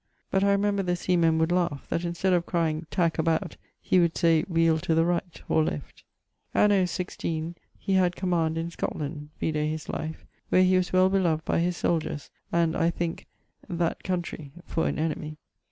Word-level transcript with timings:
But 0.31 0.43
I 0.43 0.49
remember 0.49 0.81
the 0.81 0.95
sea 0.95 1.15
men 1.15 1.37
would 1.37 1.51
laugh, 1.51 1.85
that 1.89 2.03
in 2.03 2.15
stead 2.15 2.33
of 2.33 2.47
crying 2.47 2.87
Tack 2.89 3.19
about, 3.19 3.55
he 3.79 3.99
would 3.99 4.17
say 4.17 4.41
Wheele 4.49 4.79
to 4.81 4.95
the 4.95 5.05
right 5.05 5.39
(or 5.47 5.63
left). 5.63 6.03
Anno 6.55 6.85
16.. 6.85 7.53
he 7.77 7.93
had 7.93 8.15
command 8.15 8.57
in 8.57 8.71
Scotland 8.71 9.29
(vide 9.39 9.53
his 9.69 9.89
life), 9.89 10.25
where 10.49 10.63
he 10.63 10.75
was 10.75 10.91
well 10.91 11.09
beloved 11.11 11.45
by 11.45 11.59
his 11.59 11.77
soldiers, 11.77 12.31
and, 12.51 12.75
I 12.75 12.89
thinke, 12.89 13.27
that 13.69 14.03
country 14.03 14.51
(for 14.65 14.87
an 14.87 14.95
enemie). 14.97 15.35